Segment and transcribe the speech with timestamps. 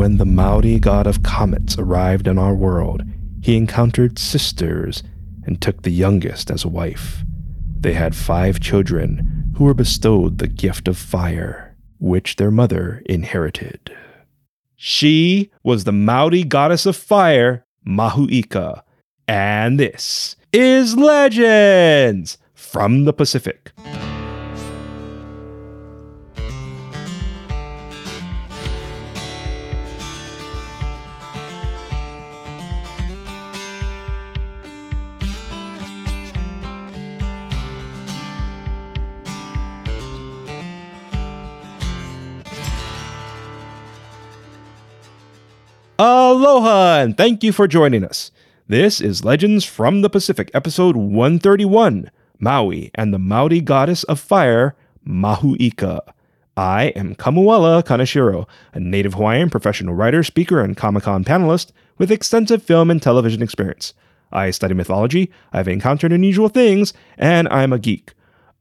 [0.00, 3.02] When the Maori god of comets arrived in our world,
[3.42, 5.02] he encountered sisters
[5.44, 7.22] and took the youngest as a wife.
[7.78, 13.94] They had five children who were bestowed the gift of fire, which their mother inherited.
[14.74, 18.80] She was the Maori goddess of fire, Mahuika.
[19.28, 23.72] And this is Legends from the Pacific.
[46.30, 48.30] Aloha, and thank you for joining us.
[48.68, 52.08] This is Legends from the Pacific, episode 131
[52.38, 55.98] Maui and the Maori goddess of fire, Mahuika.
[56.56, 62.12] I am Kamuela Kaneshiro, a native Hawaiian professional writer, speaker, and Comic Con panelist with
[62.12, 63.92] extensive film and television experience.
[64.30, 68.12] I study mythology, I've encountered unusual things, and I'm a geek.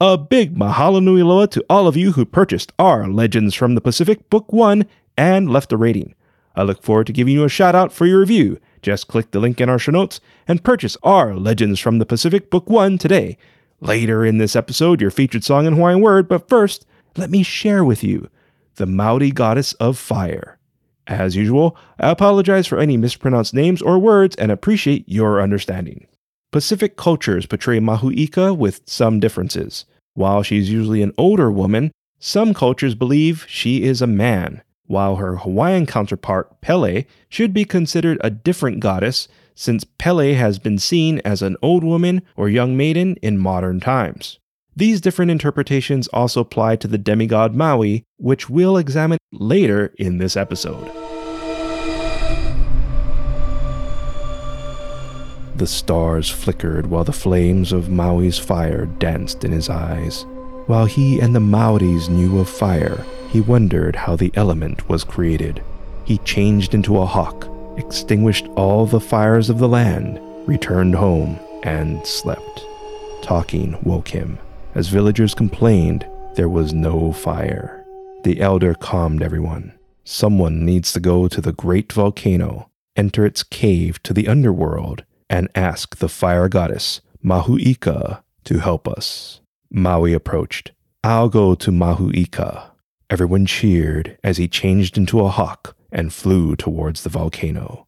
[0.00, 3.82] A big mahalo nui loa to all of you who purchased our Legends from the
[3.82, 4.86] Pacific Book 1
[5.18, 6.14] and left a rating.
[6.58, 8.58] I look forward to giving you a shout out for your review.
[8.82, 12.50] Just click the link in our show notes and purchase our Legends from the Pacific
[12.50, 13.38] Book 1 today.
[13.80, 16.84] Later in this episode, your featured song in Hawaiian word, but first,
[17.16, 18.28] let me share with you
[18.74, 20.58] the Maori goddess of fire.
[21.06, 26.08] As usual, I apologize for any mispronounced names or words and appreciate your understanding.
[26.50, 29.84] Pacific cultures portray Mahuika with some differences.
[30.14, 35.36] While she's usually an older woman, some cultures believe she is a man while her
[35.36, 41.42] Hawaiian counterpart, Pele, should be considered a different goddess since Pele has been seen as
[41.42, 44.38] an old woman or young maiden in modern times.
[44.74, 50.36] These different interpretations also apply to the demigod Maui, which we'll examine later in this
[50.36, 50.86] episode.
[55.56, 60.24] The stars flickered while the flames of Maui's fire danced in his eyes.
[60.68, 65.62] While he and the Maoris knew of fire, he wondered how the element was created.
[66.04, 67.48] He changed into a hawk,
[67.78, 72.66] extinguished all the fires of the land, returned home, and slept.
[73.22, 74.38] Talking woke him.
[74.74, 77.82] As villagers complained, there was no fire.
[78.24, 79.72] The elder calmed everyone.
[80.04, 85.48] Someone needs to go to the great volcano, enter its cave to the underworld, and
[85.54, 89.40] ask the fire goddess, Mahuika, to help us.
[89.70, 90.72] Maui approached.
[91.04, 92.70] I'll go to Mahuika.
[93.10, 97.86] Everyone cheered as he changed into a hawk and flew towards the volcano.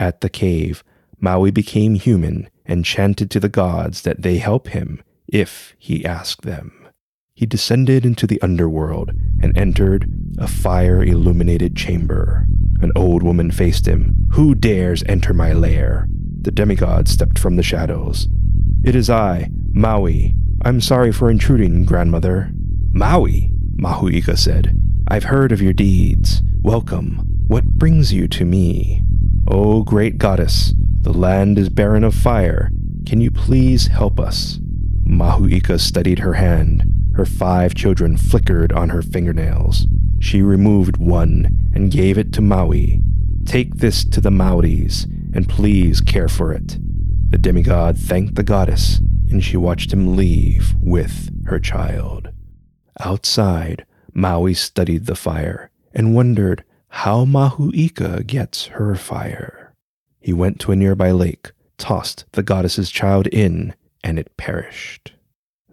[0.00, 0.84] At the cave,
[1.20, 6.42] Maui became human and chanted to the gods that they help him if he asked
[6.42, 6.88] them.
[7.34, 12.46] He descended into the underworld and entered a fire illuminated chamber.
[12.80, 14.26] An old woman faced him.
[14.32, 16.08] Who dares enter my lair?
[16.40, 18.28] The demigod stepped from the shadows.
[18.84, 20.34] It is I, Maui.
[20.62, 22.50] I'm sorry for intruding, grandmother.
[22.92, 23.52] Maui?
[23.76, 24.76] Mahuika said,
[25.06, 26.42] I've heard of your deeds.
[26.60, 27.24] Welcome.
[27.46, 29.04] What brings you to me?
[29.46, 32.72] O oh, great goddess, the land is barren of fire.
[33.06, 34.58] Can you please help us?
[35.04, 36.82] Mahuika studied her hand.
[37.14, 39.86] Her five children flickered on her fingernails.
[40.18, 43.00] She removed one and gave it to Maui.
[43.46, 46.78] Take this to the Maoris, and please care for it.
[47.30, 52.30] The demigod thanked the goddess, and she watched him leave with her child.
[53.00, 59.74] Outside, Maui studied the fire and wondered how Mahuika gets her fire.
[60.20, 65.12] He went to a nearby lake, tossed the goddess's child in, and it perished.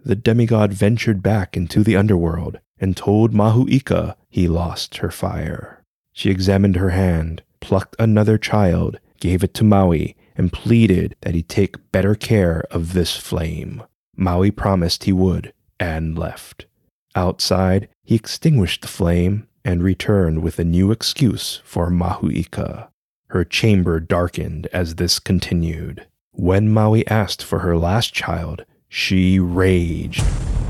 [0.04, 5.82] The demigod ventured back into the underworld and told Mahuika he lost her fire.
[6.12, 11.42] She examined her hand, plucked another child, gave it to Maui, and pleaded that he
[11.42, 13.82] take better care of this flame.
[14.16, 16.66] Maui promised he would and left.
[17.14, 22.88] Outside, he extinguished the flame and returned with a new excuse for Mahuika.
[23.28, 26.06] Her chamber darkened as this continued.
[26.30, 30.22] When Maui asked for her last child, she raged.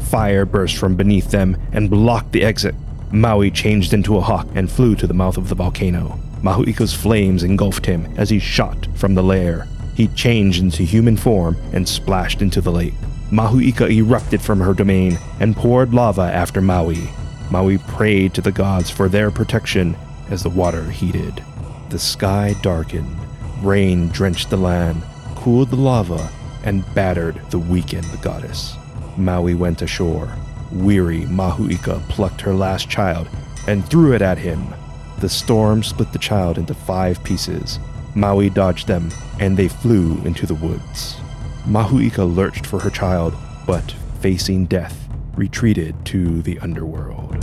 [0.08, 2.74] Fire burst from beneath them and blocked the exit.
[3.12, 6.18] Maui changed into a hawk and flew to the mouth of the volcano.
[6.42, 9.66] Mahuika's flames engulfed him as he shot from the lair.
[9.94, 12.94] He changed into human form and splashed into the lake.
[13.30, 17.08] Mahuika erupted from her domain and poured lava after Maui.
[17.50, 19.96] Maui prayed to the gods for their protection
[20.30, 21.42] as the water heated.
[21.90, 23.16] The sky darkened,
[23.62, 25.02] rain drenched the land,
[25.34, 26.30] cooled the lava,
[26.64, 28.76] and battered the weakened goddess.
[29.16, 30.36] Maui went ashore.
[30.72, 33.28] Weary, Mahuika plucked her last child
[33.66, 34.74] and threw it at him.
[35.18, 37.78] The storm split the child into five pieces.
[38.14, 39.10] Maui dodged them,
[39.40, 41.16] and they flew into the woods.
[41.64, 43.34] Mahuika lurched for her child,
[43.66, 47.42] but facing death, retreated to the underworld.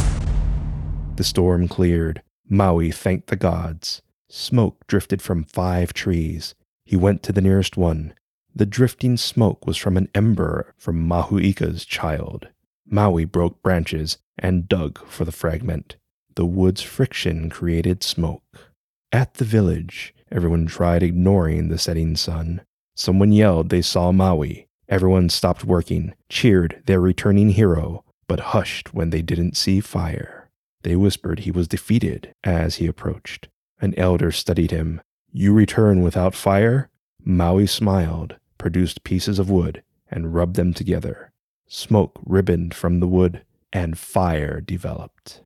[1.16, 2.22] The storm cleared.
[2.48, 4.02] Maui thanked the gods.
[4.30, 6.56] Smoke drifted from five trees.
[6.86, 8.14] He went to the nearest one.
[8.56, 12.50] The drifting smoke was from an ember from Mahuika's child.
[12.86, 15.96] Maui broke branches and dug for the fragment.
[16.36, 18.72] The wood's friction created smoke.
[19.12, 22.62] At the village, everyone tried ignoring the setting sun.
[22.96, 24.68] Someone yelled they saw Maui.
[24.90, 30.50] Everyone stopped working, cheered their returning hero, but hushed when they didn't see fire.
[30.82, 33.48] They whispered he was defeated as he approached.
[33.80, 35.02] An elder studied him.
[35.32, 36.90] You return without fire?
[37.24, 41.32] Maui smiled, produced pieces of wood, and rubbed them together.
[41.68, 45.42] Smoke ribboned from the wood, and fire developed.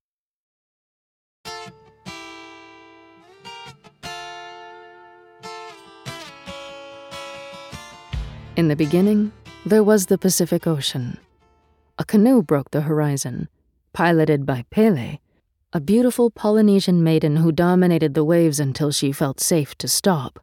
[8.57, 9.31] In the beginning,
[9.67, 11.19] there was the Pacific Ocean.
[11.99, 13.49] A canoe broke the horizon,
[13.93, 15.19] piloted by Pele,
[15.73, 20.39] a beautiful Polynesian maiden who dominated the waves until she felt safe to stop.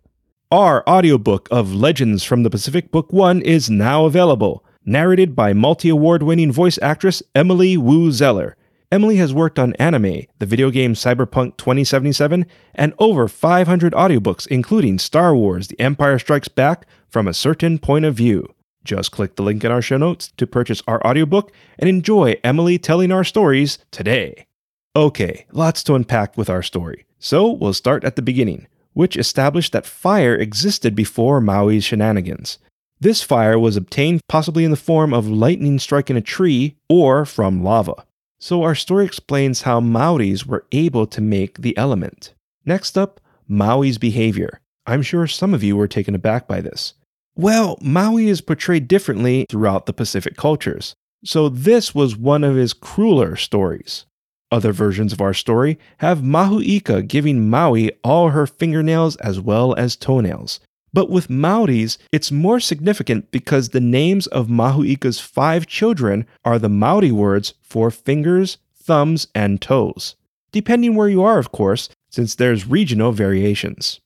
[0.52, 5.88] Our audiobook of Legends from the Pacific Book 1 is now available, narrated by multi
[5.88, 8.56] award winning voice actress Emily Woo Zeller.
[8.94, 12.46] Emily has worked on anime, the video game Cyberpunk 2077,
[12.76, 18.04] and over 500 audiobooks, including Star Wars The Empire Strikes Back from a certain point
[18.04, 18.54] of view.
[18.84, 22.78] Just click the link in our show notes to purchase our audiobook and enjoy Emily
[22.78, 24.46] telling our stories today.
[24.94, 27.04] Okay, lots to unpack with our story.
[27.18, 32.58] So we'll start at the beginning, which established that fire existed before Maui's shenanigans.
[33.00, 37.64] This fire was obtained possibly in the form of lightning striking a tree or from
[37.64, 38.04] lava.
[38.44, 42.34] So our story explains how Maoris were able to make the element.
[42.66, 43.18] Next up,
[43.48, 44.60] Maui's behavior.
[44.84, 46.92] I'm sure some of you were taken aback by this.
[47.34, 50.94] Well, Maui is portrayed differently throughout the Pacific cultures,
[51.24, 54.04] so this was one of his crueler stories.
[54.50, 59.96] Other versions of our story have Mahuika giving Maui all her fingernails as well as
[59.96, 60.60] toenails.
[60.94, 66.68] But with Maoris, it's more significant because the names of Mahuika's five children are the
[66.68, 70.14] Maori words for fingers, thumbs, and toes.
[70.52, 74.00] Depending where you are, of course, since there's regional variations.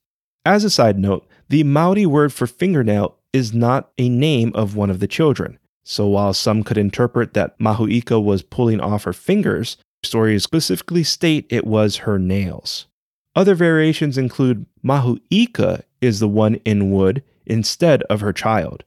[0.46, 4.88] As a side note, the Maori word for fingernail is not a name of one
[4.88, 5.58] of the children.
[5.85, 11.46] So while some could interpret that Mahuika was pulling off her fingers, stories specifically state
[11.50, 12.87] it was her nails.
[13.38, 18.82] Other variations include Mahuika is the one in wood instead of her child.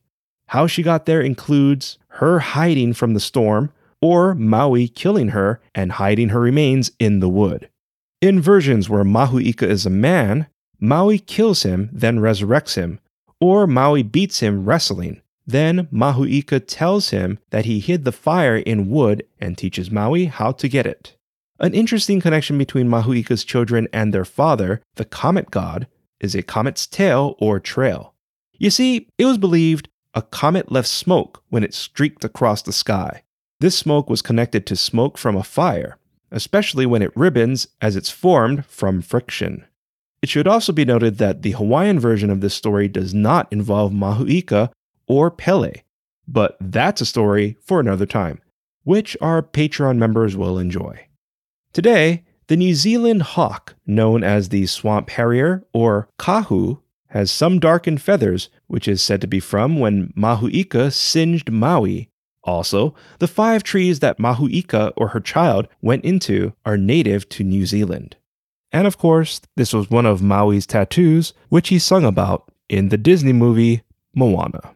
[0.47, 3.71] How she got there includes her hiding from the storm
[4.01, 7.69] or Maui killing her and hiding her remains in the wood.
[8.19, 10.47] In versions where Mahuika is a man,
[10.81, 12.99] Maui kills him, then resurrects him,
[13.39, 15.21] or Maui beats him wrestling.
[15.47, 20.51] Then Mahuika tells him that he hid the fire in wood and teaches Maui how
[20.51, 21.15] to get it.
[21.61, 25.85] An interesting connection between Mahuika's children and their father, the comet god,
[26.19, 28.15] is a comet's tail or trail.
[28.57, 33.21] You see, it was believed a comet left smoke when it streaked across the sky.
[33.59, 35.99] This smoke was connected to smoke from a fire,
[36.31, 39.63] especially when it ribbons as it's formed from friction.
[40.23, 43.91] It should also be noted that the Hawaiian version of this story does not involve
[43.91, 44.71] Mahuika
[45.05, 45.83] or Pele,
[46.27, 48.41] but that's a story for another time,
[48.83, 51.05] which our Patreon members will enjoy.
[51.73, 58.01] Today, the New Zealand hawk, known as the swamp harrier or kahu, has some darkened
[58.01, 62.09] feathers, which is said to be from when Mahuika singed Maui.
[62.43, 67.65] Also, the five trees that Mahuika or her child went into are native to New
[67.65, 68.17] Zealand.
[68.73, 72.97] And of course, this was one of Maui's tattoos, which he sung about in the
[72.97, 74.73] Disney movie Moana.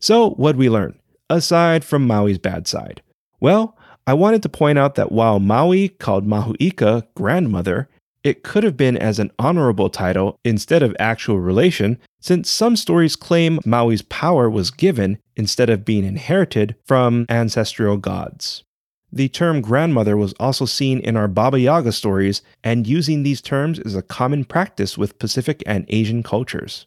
[0.00, 0.98] So, what'd we learn?
[1.30, 3.02] Aside from Maui's bad side?
[3.40, 3.76] Well,
[4.06, 7.88] I wanted to point out that while Maui called Mahuika grandmother,
[8.22, 13.16] it could have been as an honorable title instead of actual relation, since some stories
[13.16, 18.64] claim Maui's power was given instead of being inherited from ancestral gods.
[19.12, 23.78] The term grandmother was also seen in our Baba Yaga stories, and using these terms
[23.78, 26.86] is a common practice with Pacific and Asian cultures.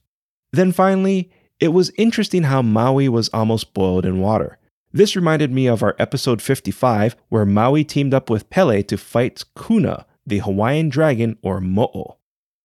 [0.52, 4.58] Then finally, it was interesting how Maui was almost boiled in water.
[4.98, 9.44] This reminded me of our episode 55, where Maui teamed up with Pele to fight
[9.56, 12.18] Kuna, the Hawaiian dragon or Mo'o.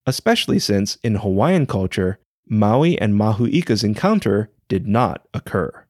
[0.06, 5.84] Especially since, in Hawaiian culture, Maui and Mahuika's encounter did not occur.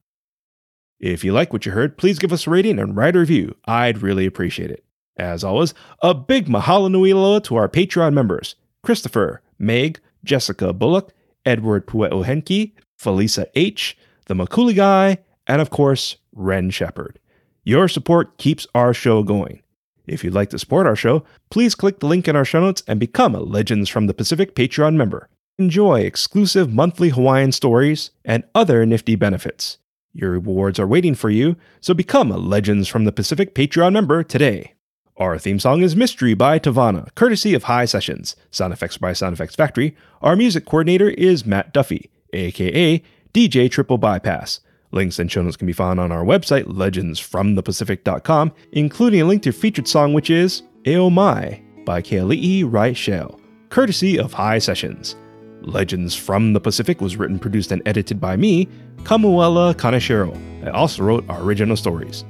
[0.99, 3.55] If you like what you heard, please give us a rating and write a review.
[3.67, 4.85] I'd really appreciate it.
[5.17, 11.13] As always, a big mahalo nui loa to our Patreon members Christopher, Meg, Jessica Bullock,
[11.47, 13.97] Edward Pueohenki, Felisa H.,
[14.27, 17.19] the Makuli Guy, and of course, Ren Shepard.
[17.65, 19.63] Your support keeps our show going.
[20.07, 22.83] If you'd like to support our show, please click the link in our show notes
[22.89, 25.29] and become a Legends from the Pacific Patreon member.
[25.59, 29.79] Enjoy exclusive monthly Hawaiian stories and other nifty benefits.
[30.13, 34.23] Your rewards are waiting for you, so become a Legends from the Pacific Patreon member
[34.23, 34.75] today.
[35.17, 38.35] Our theme song is Mystery by Tavana, courtesy of High Sessions.
[38.51, 39.95] Sound effects by Sound Effects Factory.
[40.21, 44.61] Our music coordinator is Matt Duffy, aka DJ Triple Bypass.
[44.93, 49.47] Links and show notes can be found on our website, legendsfromthepacific.com, including a link to
[49.49, 55.17] your featured song, which is Eo Mai by Keali'i Reichel, courtesy of High Sessions.
[55.63, 58.69] Legends from the Pacific was written, produced, and edited by me,
[59.05, 60.37] Kamuela Kaneshiro.
[60.67, 62.25] I also wrote our original stories.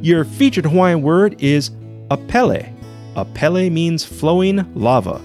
[0.00, 1.70] Your featured Hawaiian word is
[2.10, 2.74] apele.
[3.14, 5.16] Apele means flowing lava.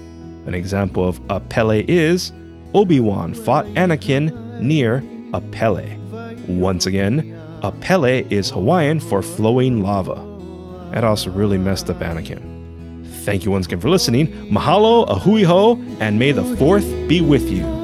[0.46, 2.34] An example of apele is
[2.74, 6.03] Obi-Wan fought Anakin near Apele.
[6.48, 10.16] Once again, Apele is Hawaiian for flowing lava.
[10.92, 13.06] That also really messed up Anakin.
[13.24, 14.28] Thank you once again for listening.
[14.50, 17.83] Mahalo, ahui ho, and may the fourth be with you.